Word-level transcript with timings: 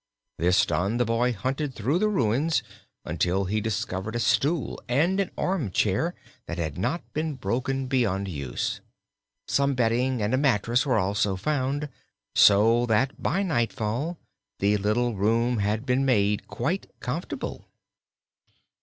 This 0.39 0.65
done, 0.65 0.97
the 0.97 1.05
boy 1.05 1.31
hunted 1.31 1.75
through 1.75 1.99
the 1.99 2.09
ruins 2.09 2.63
until 3.05 3.45
he 3.45 3.61
discovered 3.61 4.15
a 4.15 4.19
stool 4.19 4.81
and 4.89 5.19
an 5.19 5.29
armchair 5.37 6.15
that 6.47 6.57
had 6.57 6.75
not 6.75 7.13
been 7.13 7.35
broken 7.35 7.85
beyond 7.85 8.27
use. 8.27 8.81
Some 9.47 9.75
bedding 9.75 10.19
and 10.19 10.33
a 10.33 10.37
mattress 10.37 10.87
were 10.87 10.97
also 10.97 11.35
found, 11.35 11.87
so 12.33 12.87
that 12.87 13.21
by 13.21 13.43
nightfall 13.43 14.17
the 14.57 14.75
little 14.77 15.13
room 15.15 15.59
had 15.59 15.85
been 15.85 16.03
made 16.03 16.47
quite 16.47 16.89
comfortable. 16.99 17.67